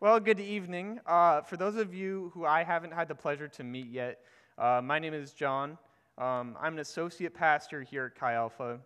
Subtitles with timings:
[0.00, 1.00] Well, good evening.
[1.06, 4.20] Uh, for those of you who I haven't had the pleasure to meet yet,
[4.56, 5.76] uh, my name is John.
[6.16, 8.78] Um, I'm an associate pastor here at Chi Alpha.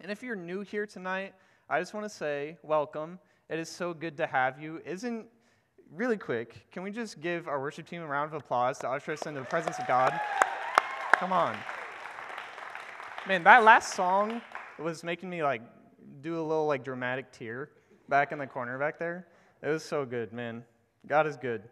[0.00, 1.34] And if you're new here tonight,
[1.68, 3.18] I just want to say welcome.
[3.50, 4.80] It is so good to have you.
[4.86, 5.26] Isn't
[5.94, 9.12] really quick, can we just give our worship team a round of applause to usher
[9.12, 10.18] us into the presence of God?
[11.12, 11.58] Come on.
[13.26, 14.40] Man, that last song
[14.78, 15.60] was making me like
[16.22, 17.68] do a little like dramatic tear
[18.08, 19.26] back in the corner back there.
[19.60, 20.64] It was so good, man.
[21.06, 21.62] God is good.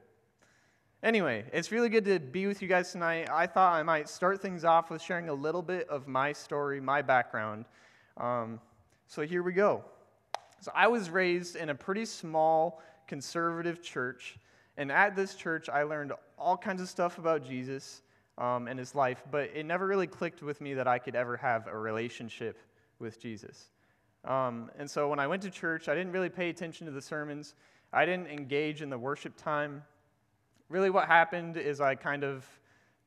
[1.04, 3.28] Anyway, it's really good to be with you guys tonight.
[3.30, 6.80] I thought I might start things off with sharing a little bit of my story,
[6.80, 7.64] my background.
[8.16, 8.58] Um,
[9.06, 9.84] so here we go.
[10.60, 14.36] So I was raised in a pretty small conservative church,
[14.76, 18.02] and at this church, I learned all kinds of stuff about Jesus
[18.36, 21.36] um, and his life, but it never really clicked with me that I could ever
[21.36, 22.58] have a relationship
[22.98, 23.66] with Jesus.
[24.26, 27.00] Um, and so when I went to church, I didn't really pay attention to the
[27.00, 27.54] sermons.
[27.92, 29.82] I didn't engage in the worship time.
[30.68, 32.44] Really, what happened is I kind of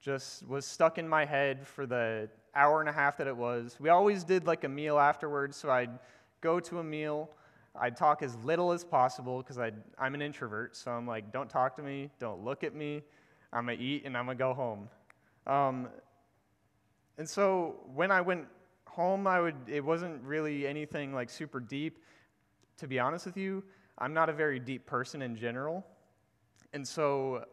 [0.02, 3.75] just was stuck in my head for the hour and a half that it was.
[3.80, 6.00] We always did like a meal afterwards, so I'd
[6.40, 7.30] go to a meal.
[7.75, 11.75] I'd talk as little as possible because I'm an introvert, so I'm like, don't talk
[11.75, 13.03] to me, don't look at me.
[13.52, 14.90] I'm gonna eat and I'm gonna go home.
[15.45, 15.90] Um,
[17.17, 18.47] and so when I went
[18.90, 22.00] home, I would, it wasn't really anything like super deep.
[22.78, 23.64] To be honest with you,
[23.98, 25.86] I'm not a very deep person in general.
[26.73, 27.46] And so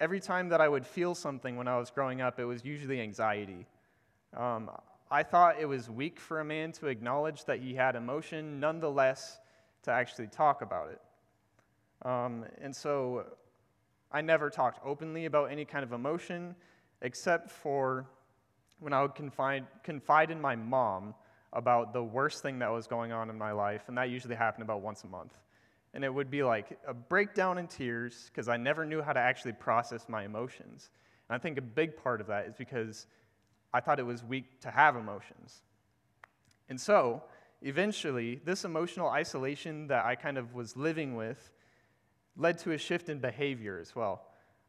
[0.00, 3.00] every time that I would feel something when I was growing up, it was usually
[3.00, 3.66] anxiety.
[4.36, 4.70] Um,
[5.10, 9.40] I thought it was weak for a man to acknowledge that he had emotion, nonetheless,
[9.84, 11.00] to actually talk about it.
[12.06, 13.24] Um, and so
[14.12, 16.54] I never talked openly about any kind of emotion,
[17.00, 18.06] except for
[18.80, 21.14] when I would confide, confide in my mom
[21.52, 24.62] about the worst thing that was going on in my life, and that usually happened
[24.62, 25.32] about once a month.
[25.94, 29.20] And it would be like a breakdown in tears because I never knew how to
[29.20, 30.90] actually process my emotions.
[31.28, 33.06] And I think a big part of that is because
[33.72, 35.62] I thought it was weak to have emotions.
[36.68, 37.22] And so,
[37.62, 41.50] eventually, this emotional isolation that I kind of was living with
[42.36, 44.22] led to a shift in behavior as well.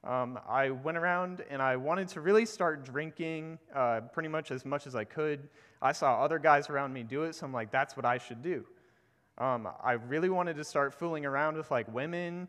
[0.03, 4.65] Um, I went around and I wanted to really start drinking uh, pretty much as
[4.65, 5.49] much as I could.
[5.81, 8.41] I saw other guys around me do it, so I'm like, that's what I should
[8.41, 8.65] do.
[9.37, 12.47] Um, I really wanted to start fooling around with like women.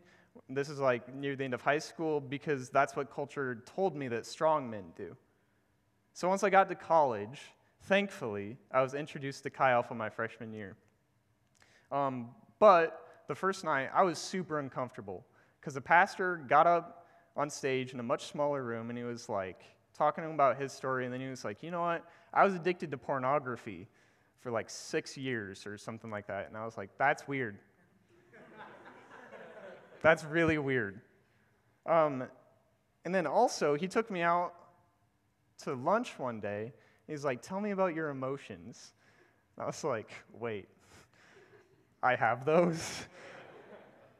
[0.49, 4.07] This is like near the end of high school because that's what culture told me
[4.09, 5.15] that strong men do.
[6.13, 7.41] So once I got to college,
[7.83, 10.75] thankfully, I was introduced to Chi Alpha my freshman year.
[11.91, 12.29] Um,
[12.59, 15.25] but the first night, I was super uncomfortable
[15.59, 17.00] because the pastor got up
[17.35, 19.61] on stage in a much smaller room and he was like
[19.97, 22.05] talking about his story and then he was like you know what?
[22.33, 23.87] I was addicted to pornography
[24.39, 27.57] for like six years or something like that and i was like that's weird.
[30.01, 30.99] That's really weird.
[31.85, 32.23] Um,
[33.05, 34.53] and then also he took me out
[35.59, 36.73] to lunch one day
[37.07, 38.93] he's like tell me about your emotions.
[39.55, 40.67] And i was like wait
[42.01, 43.05] i have those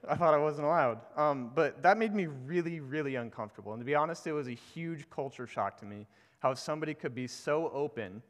[0.08, 1.00] I thought I wasn't allowed.
[1.16, 3.74] Um, but that made me really, really uncomfortable.
[3.74, 6.08] And to be honest, it was a huge culture shock to me
[6.40, 8.22] how somebody could be so open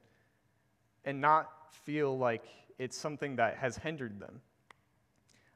[1.05, 2.43] and not feel like
[2.77, 4.41] it's something that has hindered them.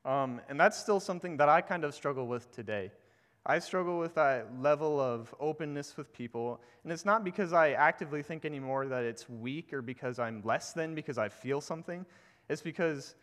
[0.06, 2.92] Um, and that's still something that I kind of struggle with today.
[3.46, 6.62] I struggle with that level of openness with people.
[6.84, 10.74] And it's not because I actively think anymore that it's weak or because I'm less
[10.74, 12.06] than because I feel something.
[12.48, 13.16] It's because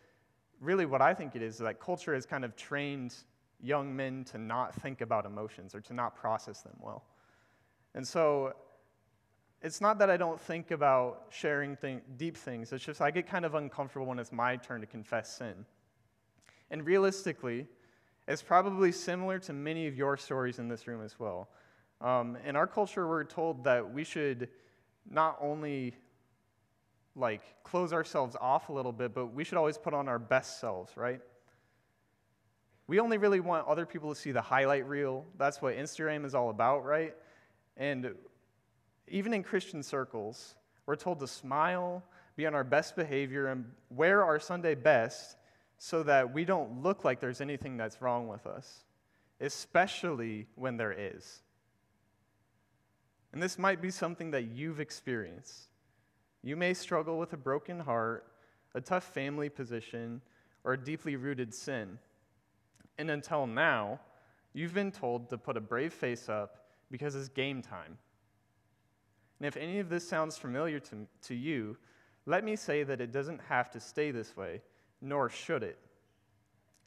[0.62, 3.15] really what I think it is, is that culture has kind of trained
[3.61, 7.05] young men to not think about emotions or to not process them well.
[7.95, 8.55] And so
[9.61, 11.77] it's not that I don't think about sharing
[12.17, 15.37] deep things, it's just I get kind of uncomfortable when it's my turn to confess
[15.37, 15.67] sin.
[16.71, 17.67] And realistically,
[18.27, 21.49] it's probably similar to many of your stories in this room as well.
[22.01, 24.49] Um, in our culture, we're told that we should
[25.09, 25.95] not only
[27.15, 30.61] like close ourselves off a little bit, but we should always put on our best
[30.61, 31.21] selves, right?
[32.87, 35.25] We only really want other people to see the highlight reel.
[35.39, 37.15] That's what Instagram is all about, right?
[37.77, 38.15] And
[39.09, 42.03] even in Christian circles, we're told to smile,
[42.36, 45.36] be on our best behavior, and wear our Sunday best
[45.78, 48.84] so that we don't look like there's anything that's wrong with us,
[49.41, 51.42] especially when there is.
[53.33, 55.69] And this might be something that you've experienced.
[56.42, 58.27] You may struggle with a broken heart,
[58.74, 60.21] a tough family position,
[60.65, 61.98] or a deeply rooted sin.
[62.98, 64.00] And until now,
[64.53, 67.98] you've been told to put a brave face up because it's game time.
[69.39, 71.77] And if any of this sounds familiar to, to you,
[72.27, 74.60] let me say that it doesn't have to stay this way,
[75.00, 75.78] nor should it.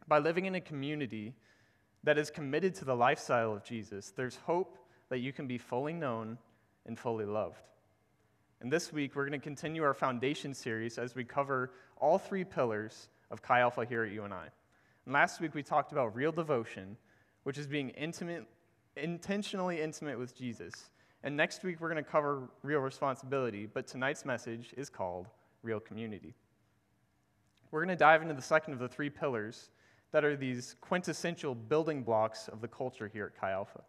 [0.07, 1.33] By living in a community
[2.03, 4.77] that is committed to the lifestyle of Jesus, there's hope
[5.09, 6.37] that you can be fully known
[6.85, 7.67] and fully loved.
[8.61, 12.43] And this week, we're going to continue our foundation series as we cover all three
[12.43, 14.49] pillars of Chi Alpha here at UNI.
[15.05, 16.97] And last week, we talked about real devotion,
[17.43, 18.45] which is being intimate,
[18.95, 20.89] intentionally intimate with Jesus.
[21.23, 25.27] And next week, we're going to cover real responsibility, but tonight's message is called
[25.61, 26.33] real community.
[27.71, 29.69] We're going to dive into the second of the three pillars
[30.11, 33.81] that are these quintessential building blocks of the culture here at Chi Alpha.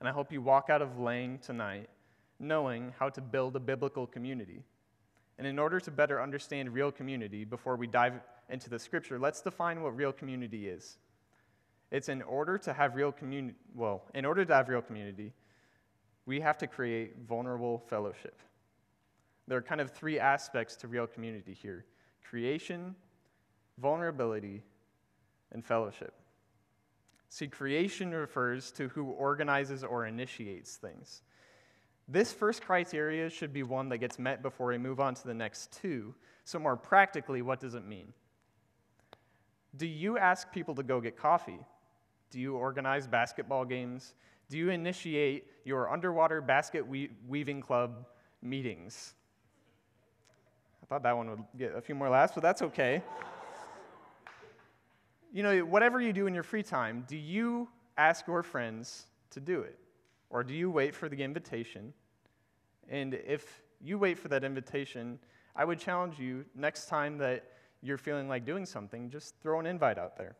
[0.00, 1.88] And I hope you walk out of Lang tonight
[2.42, 4.62] knowing how to build a biblical community.
[5.38, 8.14] And in order to better understand real community, before we dive
[8.50, 10.98] into the scripture, let's define what real community is.
[11.90, 15.32] It's in order to have real community, well, in order to have real community,
[16.26, 18.40] we have to create vulnerable fellowship.
[19.48, 21.84] There are kind of three aspects to real community here
[22.24, 22.94] creation,
[23.78, 24.62] vulnerability,
[25.52, 26.14] and fellowship.
[27.28, 31.22] See, creation refers to who organizes or initiates things.
[32.12, 35.34] This first criteria should be one that gets met before we move on to the
[35.34, 36.14] next two.
[36.44, 38.12] So, more practically, what does it mean?
[39.76, 41.60] Do you ask people to go get coffee?
[42.30, 44.14] Do you organize basketball games?
[44.50, 48.06] Do you initiate your underwater basket weaving club
[48.42, 49.14] meetings?
[50.82, 53.02] I thought that one would get a few more laughs, but that's okay
[55.32, 59.40] you know, whatever you do in your free time, do you ask your friends to
[59.40, 59.78] do it?
[60.28, 61.92] Or do you wait for the invitation?
[62.88, 65.18] And if you wait for that invitation,
[65.54, 67.44] I would challenge you next time that
[67.82, 70.36] you're feeling like doing something, just throw an invite out there.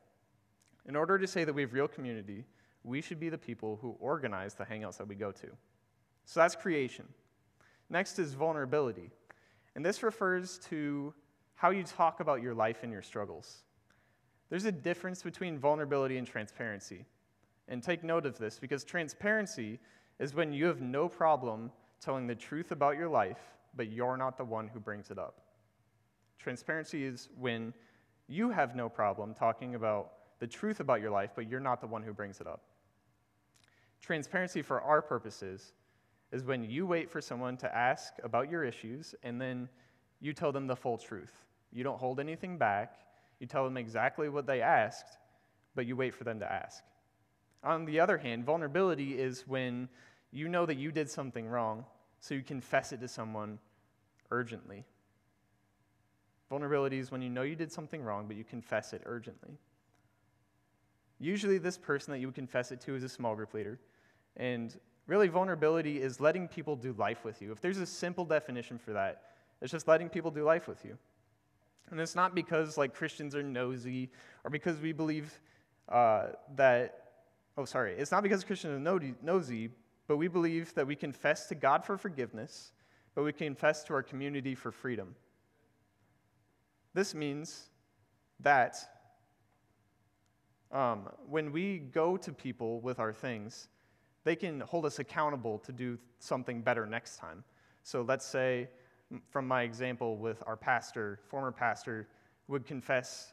[0.86, 2.44] In order to say that we have real community,
[2.84, 5.48] we should be the people who organize the hangouts that we go to.
[6.24, 7.06] So that's creation.
[7.90, 9.10] Next is vulnerability.
[9.74, 11.14] And this refers to
[11.54, 13.62] how you talk about your life and your struggles.
[14.50, 17.06] There's a difference between vulnerability and transparency.
[17.68, 19.78] And take note of this because transparency
[20.18, 21.70] is when you have no problem
[22.02, 23.38] telling the truth about your life,
[23.76, 25.40] but you're not the one who brings it up.
[26.38, 27.72] Transparency is when
[28.26, 31.86] you have no problem talking about the truth about your life, but you're not the
[31.86, 32.62] one who brings it up.
[34.00, 35.74] Transparency for our purposes
[36.32, 39.68] is when you wait for someone to ask about your issues and then
[40.20, 41.44] you tell them the full truth.
[41.72, 42.96] You don't hold anything back,
[43.38, 45.18] you tell them exactly what they asked,
[45.74, 46.82] but you wait for them to ask.
[47.62, 49.88] On the other hand, vulnerability is when
[50.32, 51.84] you know that you did something wrong,
[52.20, 53.58] so you confess it to someone
[54.30, 54.84] urgently.
[56.48, 59.58] Vulnerability is when you know you did something wrong, but you confess it urgently.
[61.18, 63.78] Usually, this person that you would confess it to is a small group leader.
[64.36, 64.76] And
[65.06, 67.52] really, vulnerability is letting people do life with you.
[67.52, 69.22] If there's a simple definition for that,
[69.60, 70.98] it's just letting people do life with you.
[71.90, 74.10] And it's not because like Christians are nosy
[74.44, 75.40] or because we believe
[75.88, 77.12] uh, that,
[77.56, 79.70] oh, sorry, it's not because Christians are nosy,
[80.12, 82.72] but we believe that we confess to God for forgiveness,
[83.14, 85.14] but we confess to our community for freedom.
[86.92, 87.70] This means
[88.40, 88.76] that
[90.70, 93.68] um, when we go to people with our things,
[94.24, 97.42] they can hold us accountable to do something better next time.
[97.82, 98.68] So let's say
[99.30, 102.06] from my example with our pastor, former pastor,
[102.48, 103.32] would confess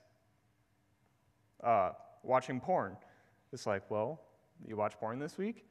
[1.62, 1.90] uh,
[2.24, 2.96] watching porn.
[3.52, 4.22] It's like, well,
[4.66, 5.66] you watch porn this week?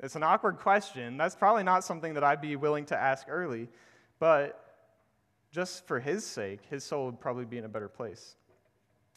[0.00, 1.16] It's an awkward question.
[1.16, 3.68] That's probably not something that I'd be willing to ask early,
[4.18, 4.62] but
[5.50, 8.36] just for his sake, his soul would probably be in a better place.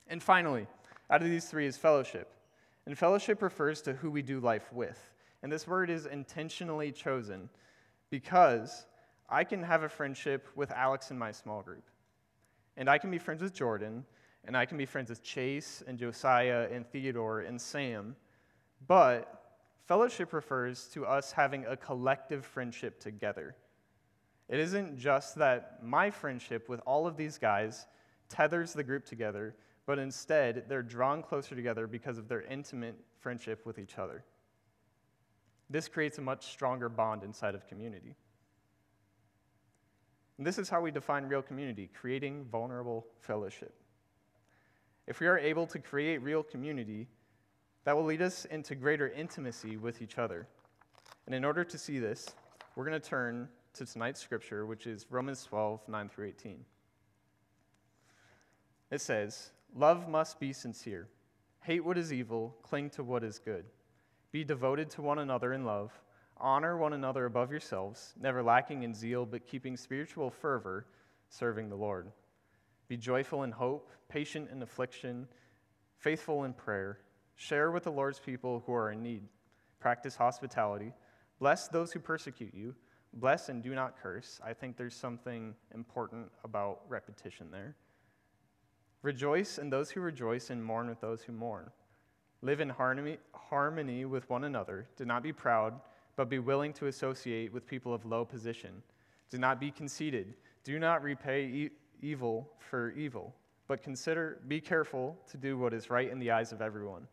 [0.08, 0.68] And finally,
[1.10, 2.32] out of these three is fellowship.
[2.86, 5.12] And fellowship refers to who we do life with.
[5.44, 7.50] And this word is intentionally chosen
[8.10, 8.86] because
[9.30, 11.84] I can have a friendship with Alex in my small group.
[12.78, 14.06] And I can be friends with Jordan,
[14.46, 18.16] and I can be friends with Chase and Josiah and Theodore and Sam.
[18.88, 19.39] But
[19.90, 23.56] fellowship refers to us having a collective friendship together.
[24.48, 27.88] It isn't just that my friendship with all of these guys
[28.30, 29.56] tethers the group together,
[29.88, 34.24] but instead they're drawn closer together because of their intimate friendship with each other.
[35.72, 38.16] This creates a much stronger bond inside of community.
[40.38, 43.74] And this is how we define real community creating vulnerable fellowship.
[45.08, 47.08] If we are able to create real community,
[47.84, 50.48] that will lead us into greater intimacy with each other.
[51.26, 52.28] And in order to see this,
[52.76, 56.66] we're going to turn to tonight's scripture, which is Romans 12, 9 through 18.
[58.92, 61.08] It says, Love must be sincere.
[61.62, 63.66] Hate what is evil, cling to what is good.
[64.32, 65.92] Be devoted to one another in love
[66.42, 70.86] Honor one another above yourselves, never lacking in zeal, but keeping spiritual fervor,
[71.28, 72.12] serving the Lord.
[72.88, 75.28] Be joyful in hope, patient in affliction,
[75.98, 77.00] faithful in prayer.
[77.42, 79.24] Share with the Lord's people who are in need.
[79.80, 80.92] Practice hospitality.
[81.40, 82.76] Bless those who persecute you.
[83.14, 84.42] Bless and do not curse.
[84.44, 87.78] I think there's something important about repetition there.
[89.04, 91.72] Rejoice in those who rejoice and mourn with those who mourn.
[92.42, 94.90] Live in harmony, with one another.
[94.98, 95.80] Do not be proud,
[96.18, 98.84] but be willing to associate with people of low position.
[99.30, 100.34] Do not be conceited.
[100.66, 101.70] Do not repay e-
[102.02, 103.34] evil for evil,
[103.70, 107.08] but consider, be careful to do what is right in the eyes of everyone.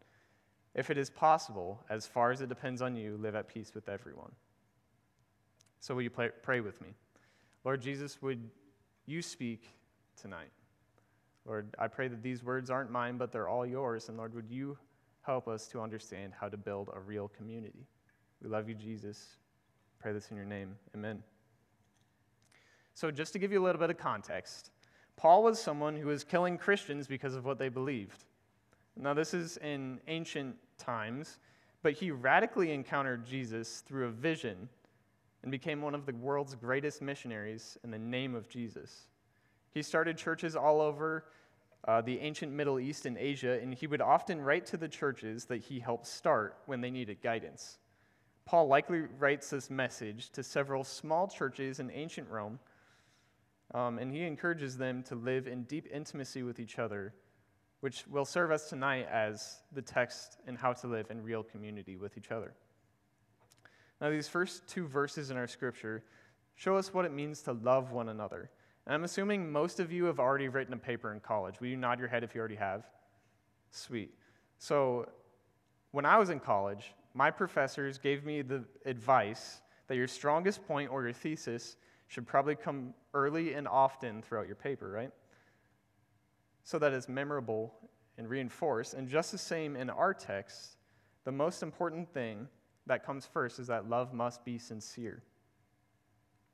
[0.77, 3.89] If it is possible, as far as it depends on you, live at peace with
[3.89, 4.31] everyone.
[5.81, 6.89] So, will you pray, pray with me?
[7.65, 8.51] Lord Jesus, would
[9.07, 9.71] you speak
[10.21, 10.51] tonight?
[11.47, 14.11] Lord, I pray that these words aren't mine, but they're all yours.
[14.11, 14.77] And Lord, would you
[15.23, 17.87] help us to understand how to build a real community?
[18.43, 19.37] We love you, Jesus.
[19.99, 20.77] Pray this in your name.
[20.95, 21.23] Amen.
[22.93, 24.73] So, just to give you a little bit of context,
[25.17, 28.25] Paul was someone who was killing Christians because of what they believed.
[28.99, 31.39] Now, this is in ancient times,
[31.83, 34.69] but he radically encountered Jesus through a vision
[35.43, 39.09] and became one of the world's greatest missionaries in the name of Jesus.
[39.71, 41.27] He started churches all over
[41.87, 45.45] uh, the ancient Middle East and Asia, and he would often write to the churches
[45.45, 47.79] that he helped start when they needed guidance.
[48.45, 52.59] Paul likely writes this message to several small churches in ancient Rome,
[53.75, 57.15] um, and he encourages them to live in deep intimacy with each other,
[57.81, 61.97] which will serve us tonight as the text in how to live in real community
[61.97, 62.55] with each other.
[64.01, 66.03] Now, these first two verses in our scripture
[66.55, 68.51] show us what it means to love one another.
[68.87, 71.61] And I'm assuming most of you have already written a paper in college.
[71.61, 72.85] Will you nod your head if you already have?
[73.71, 74.15] Sweet.
[74.59, 75.09] So,
[75.93, 80.91] when I was in college, my professors gave me the advice that your strongest point
[80.91, 81.77] or your thesis
[82.09, 85.11] should probably come early and often throughout your paper, right?
[86.67, 87.73] So that it's memorable
[88.19, 88.95] and reinforced.
[88.95, 90.77] And just the same in our text,
[91.25, 92.49] the most important thing
[92.87, 95.23] that comes first is that love must be sincere.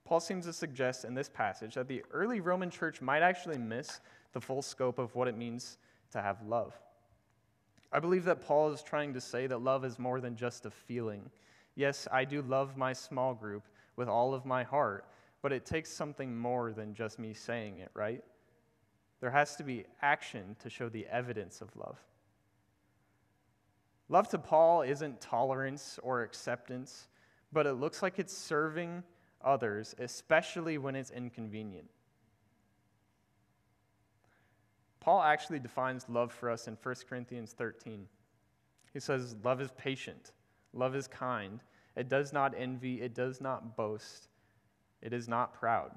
[0.05, 4.01] Paul seems to suggest in this passage that the early Roman church might actually miss
[4.35, 5.79] the full scope of what it means
[6.11, 6.75] to have love.
[7.91, 10.71] I believe that Paul is trying to say that love is more than just a
[10.71, 11.31] feeling.
[11.75, 13.63] Yes, I do love my small group
[13.97, 15.07] with all of my heart,
[15.41, 18.23] but it takes something more than just me saying it, right?
[19.23, 21.97] There has to be action to show the evidence of love.
[24.09, 27.07] Love to Paul isn't tolerance or acceptance,
[27.53, 29.05] but it looks like it's serving
[29.41, 31.89] others, especially when it's inconvenient.
[34.99, 38.09] Paul actually defines love for us in 1 Corinthians 13.
[38.93, 40.33] He says, Love is patient,
[40.73, 41.61] love is kind,
[41.95, 44.31] it does not envy, it does not boast,
[45.01, 45.93] it is not proud,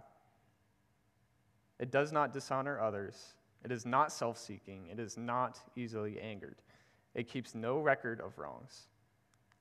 [1.79, 6.62] it does not dishonor others, it is not self seeking, it is not easily angered,
[7.13, 8.88] it keeps no record of wrongs.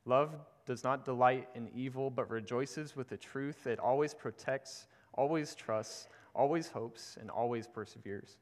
[0.07, 0.35] Love
[0.67, 3.67] does not delight in evil, but rejoices with the truth.
[3.67, 8.37] It always protects, always trusts, always hopes, and always perseveres.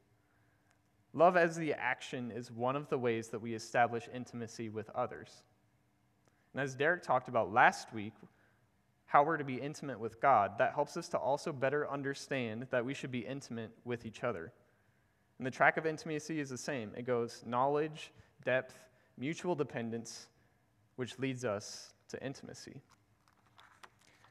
[1.15, 5.45] Love as the action is one of the ways that we establish intimacy with others.
[6.53, 8.15] And as Derek talked about last week,
[9.13, 12.83] how we're to be intimate with God, that helps us to also better understand that
[12.83, 14.55] we should be intimate with each other.
[15.37, 18.11] And the track of intimacy is the same it goes knowledge,
[18.43, 18.75] depth,
[19.19, 20.29] mutual dependence,
[20.97, 22.81] which leads us to intimacy.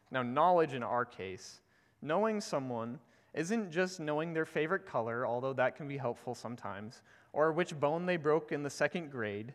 [0.09, 1.61] Now, knowledge in our case,
[2.01, 2.97] knowing someone
[3.35, 8.07] isn't just knowing their favorite color, although that can be helpful sometimes, or which bone
[8.07, 9.53] they broke in the second grade.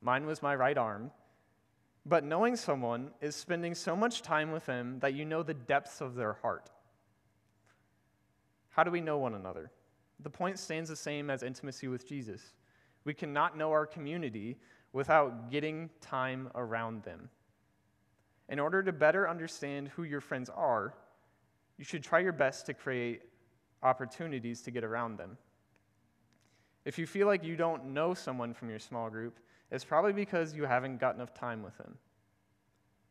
[0.00, 1.12] Mine was my right arm.
[2.08, 6.00] But knowing someone is spending so much time with them that you know the depths
[6.00, 6.70] of their heart.
[8.70, 9.72] How do we know one another?
[10.20, 12.52] The point stands the same as intimacy with Jesus.
[13.04, 14.56] We cannot know our community
[14.92, 17.28] without getting time around them.
[18.48, 20.94] In order to better understand who your friends are,
[21.76, 23.22] you should try your best to create
[23.82, 25.36] opportunities to get around them.
[26.84, 30.54] If you feel like you don't know someone from your small group, it's probably because
[30.54, 31.96] you haven't got enough time with them.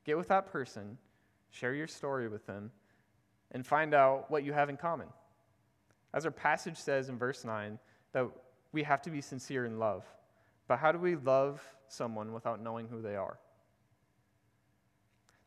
[0.06, 0.98] Get with that person,
[1.50, 2.72] share your story with them,
[3.52, 5.08] and find out what you have in common.
[6.14, 7.78] As our passage says in verse 9,
[8.14, 8.30] that
[8.72, 10.06] we have to be sincere in love.
[10.68, 13.38] But how do we love someone without knowing who they are?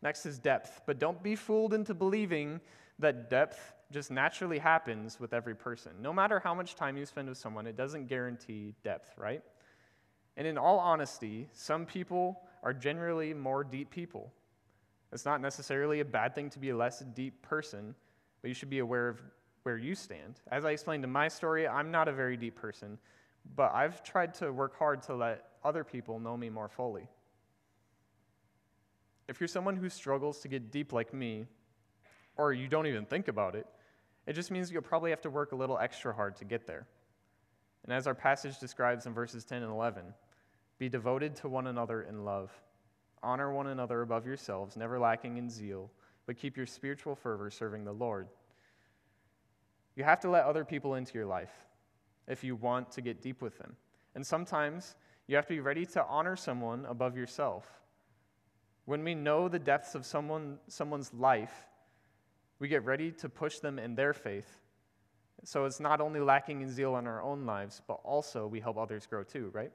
[0.02, 0.82] Next is depth.
[0.86, 2.60] But don't be fooled into believing
[2.98, 5.92] that depth just naturally happens with every person.
[6.00, 9.42] No matter how much time you spend with someone, it doesn't guarantee depth, right?
[10.38, 14.32] And in all honesty, some people are generally more deep people.
[15.12, 17.92] It's not necessarily a bad thing to be a less deep person,
[18.40, 19.20] but you should be aware of
[19.64, 20.40] where you stand.
[20.52, 22.98] As I explained in my story, I'm not a very deep person,
[23.56, 27.08] but I've tried to work hard to let other people know me more fully.
[29.26, 31.46] If you're someone who struggles to get deep like me,
[32.36, 33.66] or you don't even think about it,
[34.28, 36.86] it just means you'll probably have to work a little extra hard to get there.
[37.82, 40.04] And as our passage describes in verses 10 and 11,
[40.78, 42.50] be devoted to one another in love.
[43.22, 45.90] Honor one another above yourselves, never lacking in zeal,
[46.26, 48.28] but keep your spiritual fervor serving the Lord.
[49.96, 51.52] You have to let other people into your life
[52.28, 53.74] if you want to get deep with them.
[54.14, 54.94] And sometimes
[55.26, 57.66] you have to be ready to honor someone above yourself.
[58.84, 61.66] When we know the depths of someone, someone's life,
[62.58, 64.60] we get ready to push them in their faith.
[65.44, 68.78] So it's not only lacking in zeal in our own lives, but also we help
[68.78, 69.72] others grow too, right?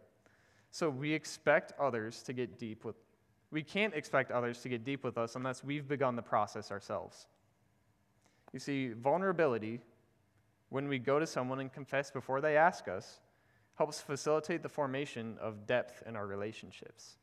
[0.74, 2.96] So we expect others to get deep with
[3.52, 7.28] we can't expect others to get deep with us unless we've begun the process ourselves.
[8.52, 9.80] You see, vulnerability,
[10.70, 13.20] when we go to someone and confess before they ask us,
[13.76, 17.18] helps facilitate the formation of depth in our relationships.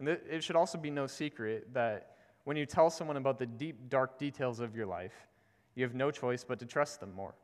[0.00, 3.88] And it should also be no secret that when you tell someone about the deep,
[3.88, 5.28] dark details of your life,
[5.76, 7.36] you have no choice but to trust them more.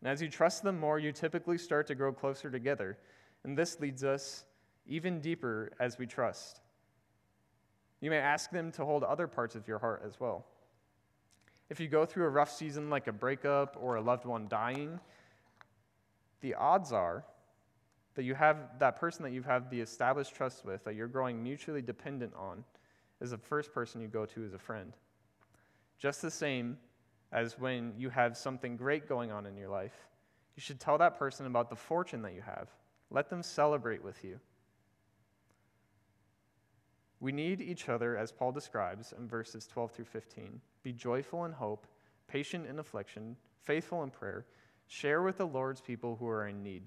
[0.00, 2.98] And as you trust them more, you typically start to grow closer together.
[3.44, 4.44] And this leads us
[4.86, 6.60] even deeper as we trust.
[8.00, 10.46] You may ask them to hold other parts of your heart as well.
[11.68, 14.98] If you go through a rough season like a breakup or a loved one dying,
[16.40, 17.24] the odds are
[18.14, 21.42] that you have that person that you've had the established trust with, that you're growing
[21.42, 22.64] mutually dependent on,
[23.20, 24.94] is the first person you go to as a friend.
[25.98, 26.78] Just the same
[27.32, 30.08] as when you have something great going on in your life,
[30.56, 32.68] you should tell that person about the fortune that you have.
[33.10, 34.40] Let them celebrate with you.
[37.20, 40.60] We need each other, as Paul describes in verses 12 through 15.
[40.82, 41.86] Be joyful in hope,
[42.28, 44.46] patient in affliction, faithful in prayer.
[44.86, 46.82] Share with the Lord's people who are in need.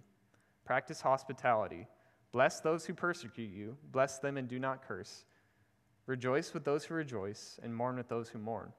[0.66, 1.88] Practice hospitality.
[2.32, 3.78] Bless those who persecute you.
[3.92, 5.26] Bless them and do not curse.
[6.08, 8.74] Rejoice with those who rejoice, and mourn with those who mourn.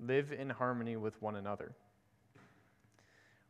[0.00, 1.74] Live in harmony with one another.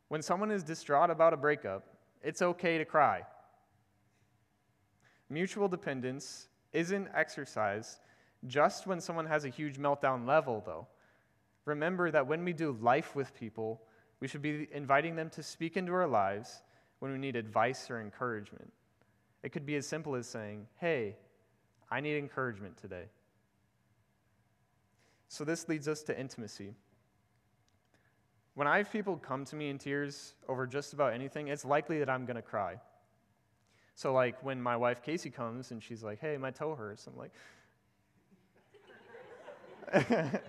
[0.09, 1.85] When someone is distraught about a breakup,
[2.23, 3.23] it's okay to cry.
[5.29, 8.01] Mutual dependence isn't exercised
[8.47, 10.87] just when someone has a huge meltdown level, though.
[11.65, 13.83] Remember that when we do life with people,
[14.21, 16.63] we should be inviting them to speak into our lives
[17.01, 18.73] when we need advice or encouragement.
[19.43, 21.17] It could be as simple as saying, Hey,
[21.91, 23.05] I need encouragement today.
[25.29, 26.75] So, this leads us to intimacy.
[28.55, 32.01] When I have people come to me in tears over just about anything, it's likely
[32.01, 32.81] that I'm going to cry.
[33.95, 37.17] So, like, when my wife Casey comes and she's like, hey, my toe hurts, I'm
[37.17, 37.33] like,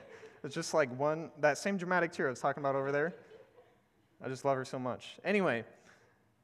[0.44, 3.14] it's just like one, that same dramatic tear I was talking about over there.
[4.24, 5.18] I just love her so much.
[5.24, 5.64] Anyway,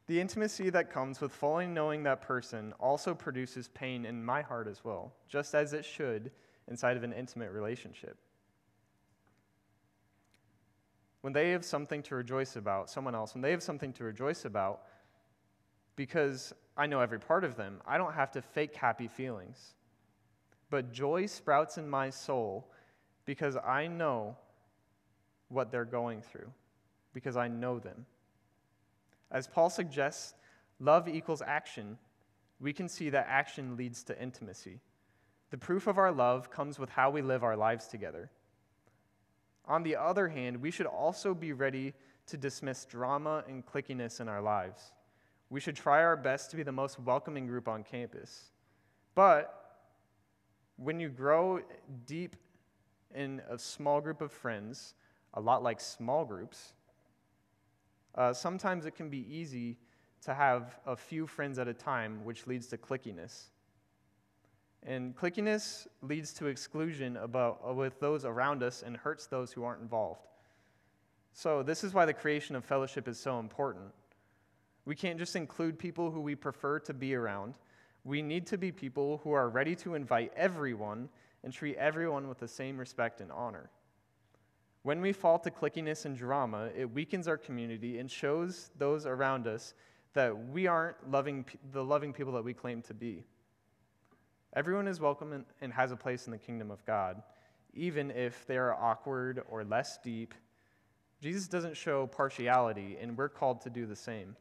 [0.07, 4.67] the intimacy that comes with fully knowing that person also produces pain in my heart
[4.67, 6.31] as well, just as it should
[6.67, 8.17] inside of an intimate relationship.
[11.25, 14.45] When they have something to rejoice about, someone else, when they have something to rejoice
[14.45, 14.81] about,
[15.95, 17.81] because I know every part of them.
[17.83, 19.73] I don't have to fake happy feelings.
[20.69, 22.69] But joy sprouts in my soul
[23.25, 24.37] because I know
[25.47, 26.51] what they're going through,
[27.11, 28.05] because I know them.
[29.31, 30.35] As Paul suggests,
[30.79, 31.97] love equals action.
[32.59, 34.79] We can see that action leads to intimacy.
[35.49, 38.29] The proof of our love comes with how we live our lives together.
[39.67, 41.93] On the other hand, we should also be ready
[42.27, 44.93] to dismiss drama and clickiness in our lives.
[45.49, 48.51] We should try our best to be the most welcoming group on campus.
[49.13, 49.77] But
[50.77, 51.61] when you grow
[52.05, 52.35] deep
[53.13, 54.95] in a small group of friends,
[55.33, 56.73] a lot like small groups,
[58.15, 59.77] uh, sometimes it can be easy
[60.23, 63.49] to have a few friends at a time, which leads to clickiness.
[64.85, 69.63] And clickiness leads to exclusion about, uh, with those around us and hurts those who
[69.63, 70.27] aren't involved.
[71.33, 73.91] So, this is why the creation of fellowship is so important.
[74.85, 77.55] We can't just include people who we prefer to be around.
[78.03, 81.09] We need to be people who are ready to invite everyone
[81.43, 83.71] and treat everyone with the same respect and honor.
[84.83, 89.47] When we fall to clickiness and drama, it weakens our community and shows those around
[89.47, 89.73] us
[90.13, 93.23] that we aren't loving the loving people that we claim to be.
[94.55, 97.21] Everyone is welcome and has a place in the kingdom of God,
[97.73, 100.33] even if they are awkward or less deep.
[101.21, 104.37] Jesus doesn't show partiality, and we're called to do the same.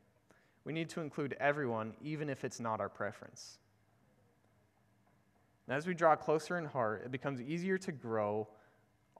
[0.64, 3.58] We need to include everyone, even if it's not our preference.
[5.66, 8.46] And as we draw closer in heart, it becomes easier to grow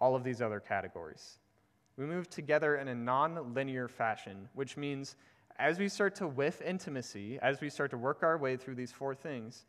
[0.01, 1.39] all of these other categories.
[1.97, 5.17] We move together in a non linear fashion, which means
[5.59, 8.93] as we start to whiff intimacy, as we start to work our way through these
[8.93, 9.65] four things,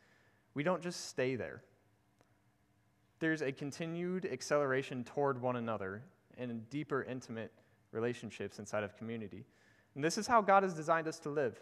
[0.56, 1.62] we don't just stay there.
[3.20, 6.02] There's a continued acceleration toward one another
[6.38, 7.52] and deeper, intimate
[7.92, 9.46] relationships inside of community.
[9.94, 11.58] And this is how God has designed us to live.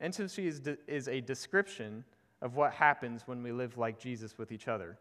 [0.00, 2.04] Intimacy is, de- is a description
[2.42, 4.98] of what happens when we live like Jesus with each other.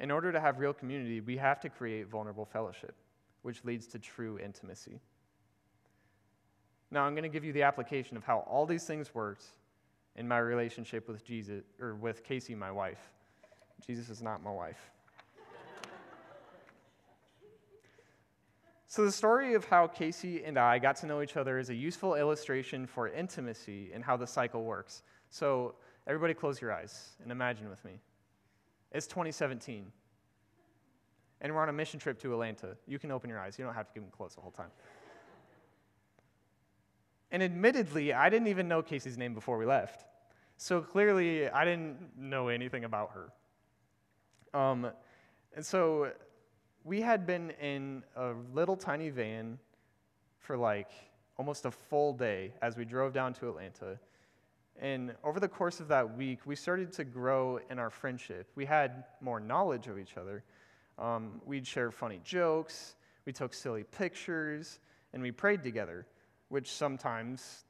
[0.00, 2.94] In order to have real community, we have to create vulnerable fellowship,
[3.40, 5.00] which leads to true intimacy.
[6.90, 9.44] Now, I'm going to give you the application of how all these things worked
[10.14, 13.10] in my relationship with Jesus or with Casey, my wife.
[13.84, 14.90] Jesus is not my wife.
[18.88, 21.74] So, the story of how Casey and I got to know each other is a
[21.74, 25.02] useful illustration for intimacy and how the cycle works.
[25.28, 25.74] So,
[26.06, 28.00] everybody close your eyes and imagine with me.
[28.92, 29.92] It's 2017,
[31.42, 32.76] and we're on a mission trip to Atlanta.
[32.86, 34.70] You can open your eyes, you don't have to keep them closed the whole time.
[37.30, 40.04] And admittedly, I didn't even know Casey's name before we left.
[40.56, 44.58] So clearly, I didn't know anything about her.
[44.58, 44.90] Um,
[45.54, 46.12] and so
[46.84, 49.58] we had been in a little tiny van
[50.38, 50.90] for like
[51.36, 53.98] almost a full day as we drove down to Atlanta.
[54.78, 58.48] And over the course of that week, we started to grow in our friendship.
[58.54, 60.44] We had more knowledge of each other.
[60.98, 62.94] Um, we'd share funny jokes,
[63.26, 64.78] we took silly pictures,
[65.12, 66.06] and we prayed together,
[66.48, 67.64] which sometimes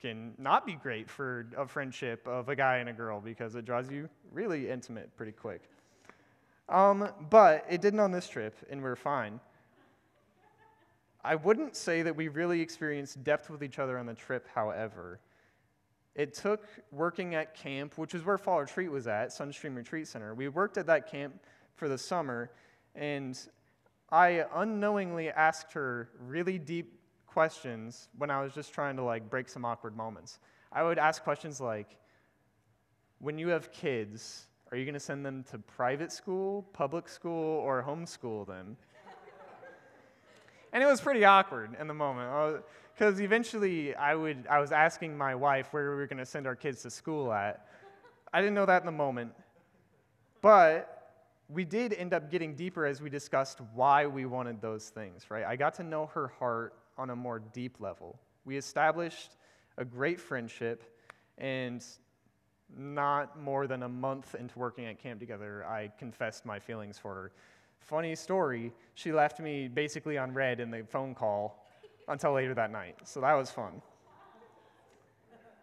[0.00, 3.64] can not be great for a friendship of a guy and a girl because it
[3.64, 5.62] draws you really intimate pretty quick.
[6.68, 9.40] Um, but it didn't on this trip, and we're fine.
[11.24, 15.18] I wouldn't say that we really experienced depth with each other on the trip, however.
[16.14, 20.34] It took working at camp, which is where Fall Retreat was at, Sunstream Retreat Center.
[20.34, 21.34] We worked at that camp
[21.74, 22.50] for the summer,
[22.94, 23.38] and
[24.10, 26.98] I unknowingly asked her really deep
[27.36, 30.38] questions when I was just trying to like break some awkward moments.
[30.72, 31.98] I would ask questions like,
[33.18, 37.58] when you have kids, are you going to send them to private school, public school,
[37.58, 38.78] or homeschool them?
[40.72, 42.62] and it was pretty awkward in the moment
[42.94, 46.46] because eventually I, would, I was asking my wife where we were going to send
[46.46, 47.68] our kids to school at.
[48.32, 49.32] I didn't know that in the moment.
[50.40, 51.12] But
[51.50, 55.44] we did end up getting deeper as we discussed why we wanted those things, right?
[55.44, 58.18] I got to know her heart on a more deep level.
[58.44, 59.36] We established
[59.76, 60.84] a great friendship,
[61.38, 61.84] and
[62.76, 67.14] not more than a month into working at camp together, I confessed my feelings for
[67.14, 67.32] her.
[67.80, 71.64] Funny story, she left me basically on read in the phone call
[72.08, 72.96] until later that night.
[73.04, 73.82] So that was fun.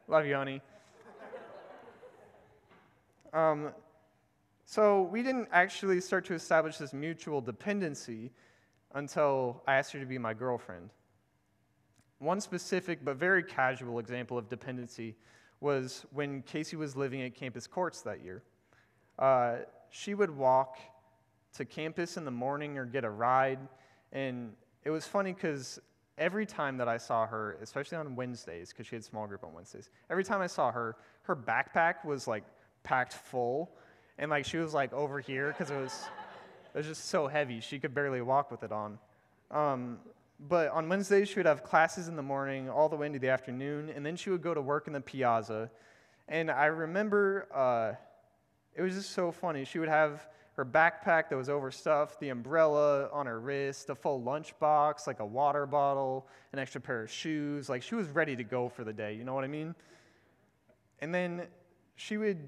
[0.07, 0.61] Love you, honey.
[3.33, 3.69] Um,
[4.65, 8.31] so we didn't actually start to establish this mutual dependency
[8.93, 10.91] until I asked her to be my girlfriend.
[12.23, 15.13] One specific but very casual example of dependency
[15.59, 18.43] was when Casey was living at Campus Courts that year.
[19.19, 19.57] Uh,
[19.89, 20.77] she would walk
[21.57, 23.59] to campus in the morning or get a ride,
[24.13, 24.53] and
[24.85, 25.81] it was funny because
[26.17, 29.51] every time that I saw her, especially on Wednesdays, because she had small group on
[29.53, 32.45] Wednesdays, every time I saw her, her backpack was like
[32.83, 33.69] packed full,
[34.17, 36.05] and like she was like over here because it was
[36.73, 38.97] it was just so heavy she could barely walk with it on.
[39.51, 39.99] Um,
[40.39, 43.29] but on Wednesdays, she would have classes in the morning all the way into the
[43.29, 45.69] afternoon, and then she would go to work in the piazza.
[46.27, 47.93] And I remember uh,
[48.75, 49.65] it was just so funny.
[49.65, 54.21] She would have her backpack that was overstuffed, the umbrella on her wrist, a full
[54.21, 57.69] lunchbox, like a water bottle, an extra pair of shoes.
[57.69, 59.73] Like she was ready to go for the day, you know what I mean?
[60.99, 61.47] And then
[61.95, 62.39] she would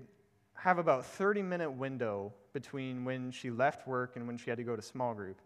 [0.54, 4.64] have about 30 minute window between when she left work and when she had to
[4.64, 5.42] go to small group.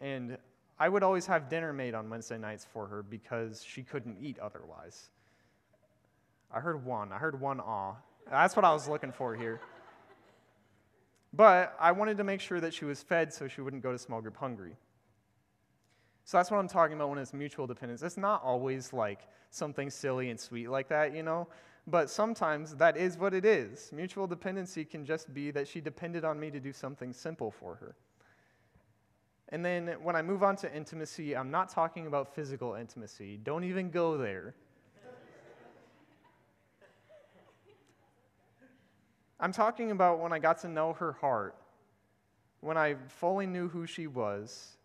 [0.00, 0.36] And
[0.78, 4.38] I would always have dinner made on Wednesday nights for her because she couldn't eat
[4.38, 5.10] otherwise.
[6.52, 7.12] I heard one.
[7.12, 7.94] I heard one awe.
[8.30, 9.60] That's what I was looking for here.
[11.32, 13.98] But I wanted to make sure that she was fed so she wouldn't go to
[13.98, 14.76] small group hungry.
[16.24, 18.02] So that's what I'm talking about when it's mutual dependence.
[18.02, 21.48] It's not always like something silly and sweet like that, you know?
[21.86, 23.90] But sometimes that is what it is.
[23.92, 27.74] Mutual dependency can just be that she depended on me to do something simple for
[27.74, 27.94] her.
[29.50, 33.38] And then when I move on to intimacy, I'm not talking about physical intimacy.
[33.42, 34.54] Don't even go there.
[39.38, 41.54] I'm talking about when I got to know her heart,
[42.60, 44.78] when I fully knew who she was,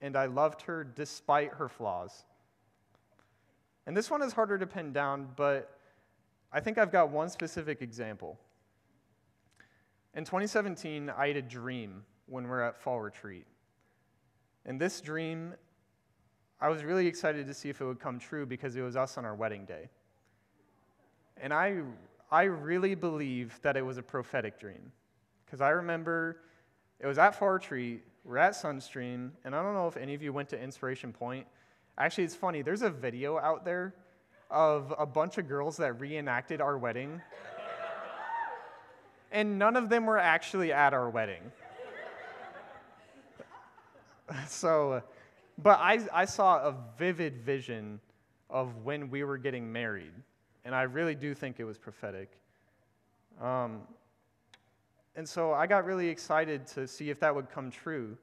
[0.00, 2.24] and I loved her despite her flaws.
[3.86, 5.78] And this one is harder to pin down, but
[6.52, 8.38] I think I've got one specific example.
[10.14, 13.46] In 2017, I had a dream when we we're at fall retreat.
[14.66, 15.54] In this dream,
[16.60, 19.16] I was really excited to see if it would come true because it was us
[19.16, 19.88] on our wedding day.
[21.40, 21.82] And I,
[22.32, 24.90] I really believe that it was a prophetic dream.
[25.44, 26.38] Because I remember
[26.98, 30.22] it was at Fall Retreat, we're at Sunstream, and I don't know if any of
[30.22, 31.46] you went to Inspiration Point.
[31.96, 33.94] Actually, it's funny, there's a video out there
[34.50, 37.22] of a bunch of girls that reenacted our wedding.
[39.30, 41.52] and none of them were actually at our wedding.
[44.48, 45.02] so,
[45.58, 48.00] but I, I saw a vivid vision
[48.50, 50.12] of when we were getting married,
[50.64, 52.30] and I really do think it was prophetic.
[53.40, 53.82] Um,
[55.14, 58.16] and so I got really excited to see if that would come true.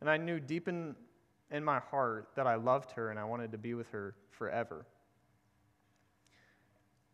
[0.00, 0.94] And I knew deep in,
[1.50, 4.84] in my heart that I loved her and I wanted to be with her forever.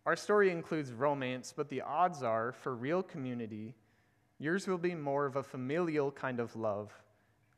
[0.05, 3.75] Our story includes romance, but the odds are, for real community,
[4.41, 6.93] yours will be more of a familial kind of love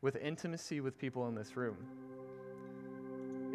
[0.04, 1.78] with intimacy with people in this room.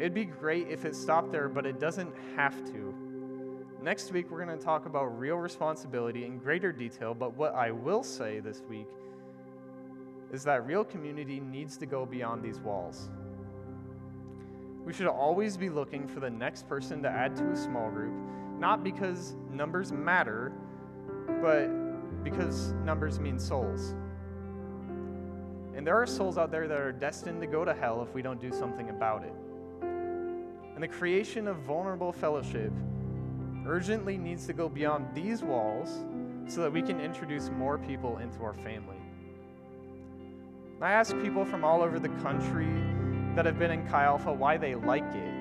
[0.00, 2.92] It'd be great if it stopped there, but it doesn't have to.
[3.80, 7.70] Next week, we're going to talk about real responsibility in greater detail, but what I
[7.70, 8.88] will say this week
[10.32, 13.10] is that real community needs to go beyond these walls.
[14.84, 18.12] We should always be looking for the next person to add to a small group,
[18.58, 20.52] not because numbers matter,
[21.40, 21.68] but
[22.24, 23.94] because numbers mean souls.
[25.74, 28.22] And there are souls out there that are destined to go to hell if we
[28.22, 29.32] don't do something about it.
[30.74, 32.72] And the creation of vulnerable fellowship
[33.66, 36.04] urgently needs to go beyond these walls
[36.46, 38.96] so that we can introduce more people into our family.
[40.80, 42.66] I ask people from all over the country
[43.36, 45.34] that have been in Chi Alpha why they like it,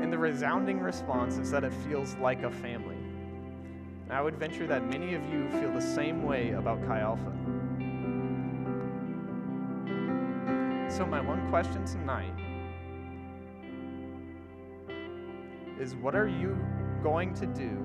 [0.00, 2.96] and the resounding response is that it feels like a family.
[4.04, 7.30] And I would venture that many of you feel the same way about Chi Alpha.
[10.96, 12.32] So, my one question tonight
[15.80, 16.56] is what are you
[17.02, 17.84] going to do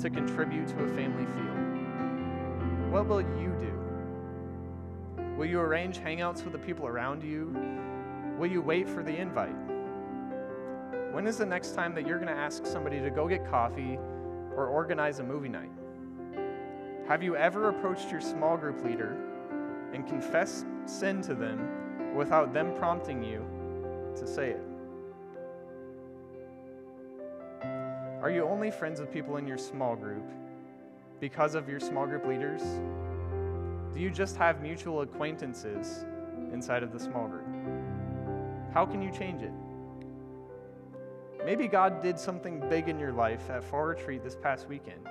[0.00, 2.90] to contribute to a family feel?
[2.90, 5.22] What will you do?
[5.36, 7.54] Will you arrange hangouts with the people around you?
[8.38, 9.54] Will you wait for the invite?
[11.12, 13.98] When is the next time that you're going to ask somebody to go get coffee
[14.56, 15.72] or organize a movie night?
[17.06, 19.18] Have you ever approached your small group leader
[19.92, 21.79] and confessed sin to them
[22.14, 23.44] without them prompting you
[24.16, 24.60] to say it?
[28.22, 30.28] Are you only friends with people in your small group
[31.20, 32.62] because of your small group leaders?
[33.94, 36.04] Do you just have mutual acquaintances
[36.52, 37.46] inside of the small group?
[38.74, 39.52] How can you change it?
[41.44, 45.08] Maybe God did something big in your life at Fall Retreat this past weekend.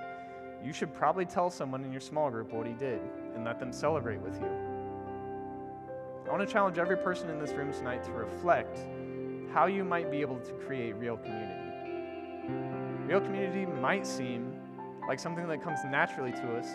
[0.64, 3.00] You should probably tell someone in your small group what he did
[3.34, 4.69] and let them celebrate with you.
[6.30, 8.86] I want to challenge every person in this room tonight to reflect
[9.52, 11.72] how you might be able to create real community.
[13.04, 14.54] Real community might seem
[15.08, 16.68] like something that comes naturally to us,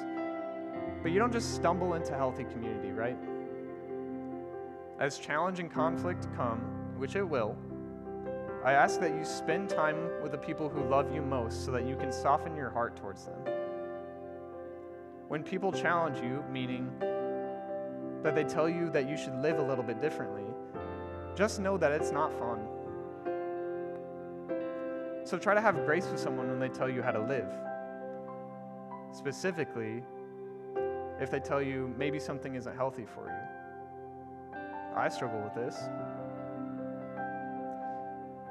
[1.01, 3.15] but you don't just stumble into healthy community, right?
[4.99, 6.59] As challenge and conflict come,
[6.97, 7.55] which it will,
[8.61, 11.87] I ask that you spend time with the people who love you most so that
[11.87, 13.39] you can soften your heart towards them.
[15.29, 16.91] When people challenge you, meaning
[18.25, 20.45] that they tell you that you should live a little bit differently,
[21.35, 22.59] just know that it's not fun.
[25.23, 27.53] So try to have grace with someone when they tell you how to live.
[29.11, 30.01] Specifically,
[31.21, 34.57] if they tell you maybe something isn't healthy for you.
[34.97, 35.75] I struggle with this.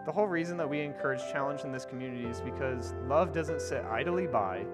[0.06, 3.84] The whole reason that we encourage challenge in this community is because love doesn't sit
[3.86, 4.66] idly by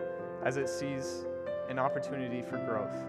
[0.45, 1.25] as it sees
[1.71, 3.07] an opportunity for growth.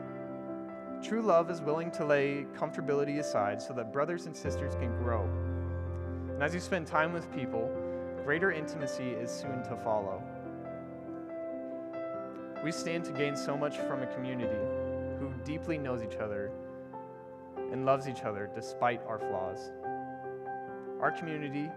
[1.04, 5.24] True love is willing to lay comfortability aside so that brothers and sisters can grow.
[6.34, 7.72] And as you spend time with people,
[8.24, 10.24] greater intimacy is soon to follow.
[12.64, 14.60] We stand to gain so much from a community
[15.20, 16.52] who deeply knows each other
[17.72, 19.72] and loves each other despite our flaws.
[21.02, 21.68] Our community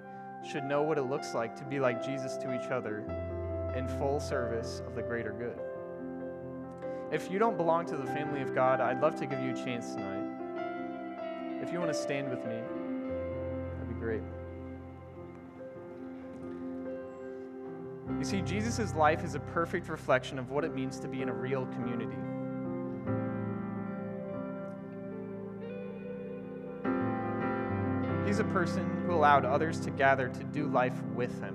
[0.46, 2.98] should know what it looks like to be like Jesus to each other
[3.74, 5.58] in full service of the greater good.
[7.14, 9.54] If you don't belong to the family of God, I'd love to give you a
[9.54, 11.62] chance tonight.
[11.62, 14.20] If you want to stand with me, that'd be great.
[18.18, 21.28] You see, Jesus' life is a perfect reflection of what it means to be in
[21.28, 22.16] a real community.
[28.26, 31.54] He's a person who allowed others to gather to do life with him,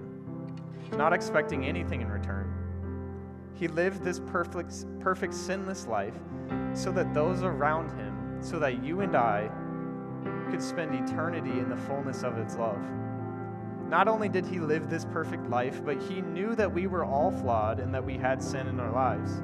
[0.94, 2.69] not expecting anything in return.
[3.56, 6.16] He lived this perfect, perfect sinless life
[6.74, 9.50] so that those around him, so that you and I
[10.50, 12.80] could spend eternity in the fullness of its love.
[13.90, 17.32] not only did he live this perfect life, but he knew that we were all
[17.32, 19.42] flawed and that we had sin in our lives.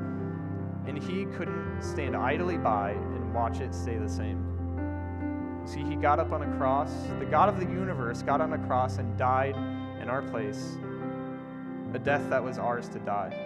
[0.86, 4.44] And he couldn't stand idly by and watch it stay the same.
[5.66, 6.92] See, he got up on a cross.
[7.18, 9.56] The God of the universe got on a cross and died
[10.00, 10.78] in our place,
[11.96, 13.45] a death that was ours to die.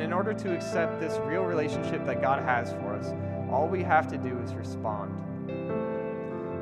[0.00, 3.12] And in order to accept this real relationship that God has for us,
[3.52, 5.12] all we have to do is respond.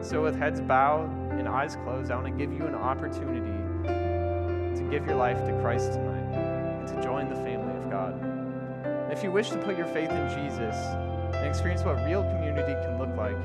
[0.04, 3.52] So, with heads bowed and eyes closed, I want to give you an opportunity
[3.86, 9.12] to give your life to Christ tonight and to join the family of God.
[9.12, 12.98] If you wish to put your faith in Jesus and experience what real community can
[12.98, 13.36] look like,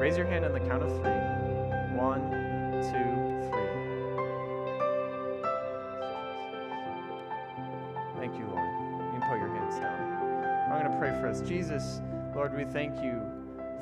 [0.00, 1.98] raise your hand on the count of three.
[1.98, 2.43] One,
[11.24, 11.40] for us.
[11.40, 12.02] Jesus,
[12.34, 13.18] Lord, we thank you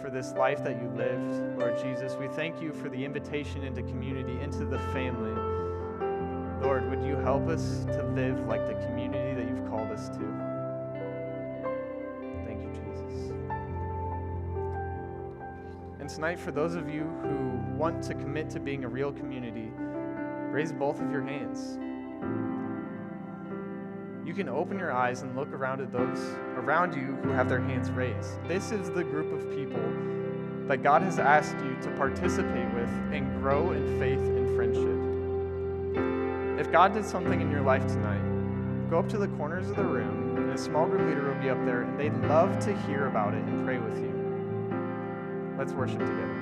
[0.00, 1.58] for this life that you lived.
[1.58, 5.32] Lord Jesus, we thank you for the invitation into community, into the family.
[6.64, 10.18] Lord, would you help us to live like the community that you've called us to?
[12.46, 13.32] Thank you, Jesus.
[15.98, 19.72] And tonight, for those of you who want to commit to being a real community,
[20.52, 21.76] raise both of your hands.
[24.32, 26.18] You can open your eyes and look around at those
[26.56, 28.42] around you who have their hands raised.
[28.48, 29.82] This is the group of people
[30.68, 34.88] that God has asked you to participate with and grow in faith and friendship.
[36.58, 39.84] If God did something in your life tonight, go up to the corners of the
[39.84, 43.08] room, and a small group leader will be up there, and they'd love to hear
[43.08, 45.56] about it and pray with you.
[45.58, 46.41] Let's worship together.